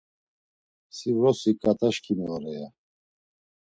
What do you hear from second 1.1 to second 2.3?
vrosi ǩataşǩimi